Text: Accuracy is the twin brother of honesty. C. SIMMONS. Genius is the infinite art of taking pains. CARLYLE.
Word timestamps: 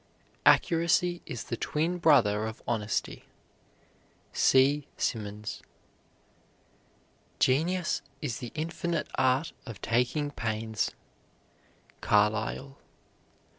Accuracy 0.47 1.21
is 1.27 1.43
the 1.43 1.55
twin 1.55 1.99
brother 1.99 2.47
of 2.47 2.63
honesty. 2.67 3.25
C. 4.33 4.87
SIMMONS. 4.97 5.61
Genius 7.37 8.01
is 8.19 8.39
the 8.39 8.51
infinite 8.55 9.09
art 9.13 9.51
of 9.67 9.79
taking 9.79 10.31
pains. 10.31 10.89
CARLYLE. 12.01 12.79